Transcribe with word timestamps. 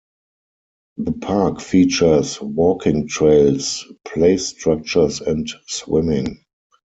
The 0.97 1.11
park 1.11 1.61
features 1.61 2.41
walking 2.41 3.07
trails, 3.07 3.85
play 4.03 4.37
structures 4.37 5.21
and 5.21 5.47
swimming. 5.67 6.43